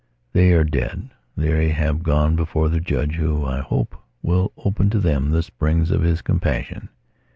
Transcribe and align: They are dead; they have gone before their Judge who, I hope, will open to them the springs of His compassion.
They 0.33 0.53
are 0.53 0.63
dead; 0.63 1.11
they 1.37 1.69
have 1.69 2.01
gone 2.01 2.35
before 2.35 2.69
their 2.69 2.79
Judge 2.79 3.17
who, 3.17 3.45
I 3.45 3.59
hope, 3.59 3.95
will 4.23 4.51
open 4.57 4.89
to 4.89 4.99
them 4.99 5.29
the 5.29 5.43
springs 5.43 5.91
of 5.91 6.01
His 6.01 6.23
compassion. 6.23 6.89